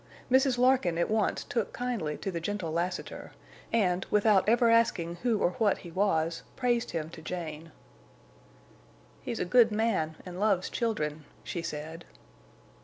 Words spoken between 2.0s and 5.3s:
to the gentle Lassiter, and, without ever asking